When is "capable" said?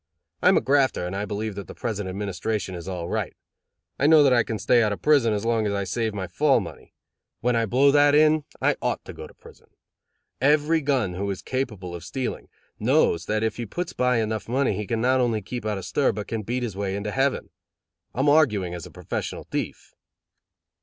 11.43-11.93